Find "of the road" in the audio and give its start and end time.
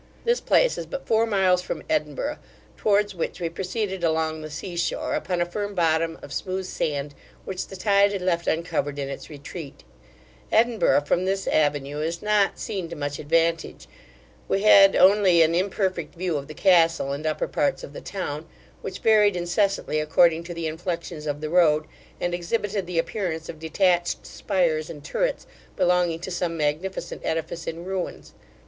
21.27-21.85